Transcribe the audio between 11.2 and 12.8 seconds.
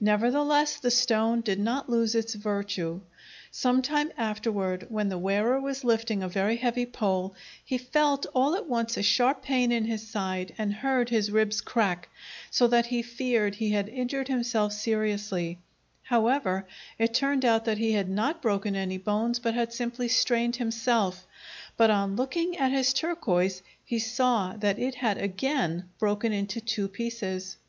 ribs crack, so